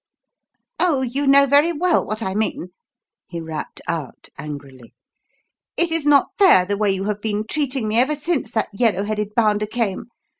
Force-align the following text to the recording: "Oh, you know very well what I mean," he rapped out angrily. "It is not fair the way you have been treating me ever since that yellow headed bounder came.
"Oh, 0.79 1.03
you 1.03 1.27
know 1.27 1.45
very 1.45 1.71
well 1.71 2.03
what 2.07 2.23
I 2.23 2.33
mean," 2.33 2.69
he 3.27 3.39
rapped 3.39 3.81
out 3.87 4.29
angrily. 4.35 4.95
"It 5.77 5.91
is 5.91 6.07
not 6.07 6.29
fair 6.39 6.65
the 6.65 6.75
way 6.75 6.89
you 6.89 7.03
have 7.03 7.21
been 7.21 7.45
treating 7.45 7.87
me 7.87 7.99
ever 7.99 8.15
since 8.15 8.49
that 8.53 8.69
yellow 8.73 9.03
headed 9.03 9.35
bounder 9.35 9.67
came. 9.67 10.05